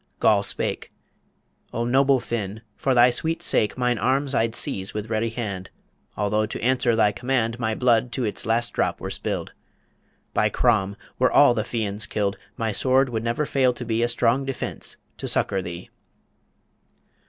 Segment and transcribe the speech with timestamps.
[0.19, 0.91] Goll spake
[1.71, 5.69] "O noble Finn, for thy sweet sake Mine arms I'd seize with ready hand,
[6.17, 9.53] Although to answer thy command My blood to its last drop were spilled
[10.33, 10.95] By Crom!
[11.19, 14.97] were all the Fians killed, My sword would never fail to be A strong defence
[15.17, 15.91] to succour thee."